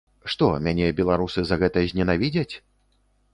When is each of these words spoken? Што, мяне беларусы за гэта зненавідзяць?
Што, 0.33 0.47
мяне 0.67 0.87
беларусы 0.99 1.43
за 1.51 1.59
гэта 1.65 1.85
зненавідзяць? 1.93 2.49